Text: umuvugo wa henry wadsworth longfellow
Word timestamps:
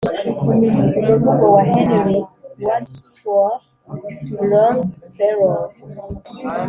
umuvugo 1.03 1.45
wa 1.55 1.63
henry 1.71 2.17
wadsworth 2.65 3.67
longfellow 4.49 5.59